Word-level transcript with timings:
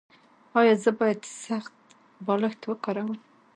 ایا 0.59 0.73
زه 0.83 0.91
باید 0.99 1.21
سخت 1.45 1.73
بالښت 2.25 2.61
وکاروم؟ 2.65 3.17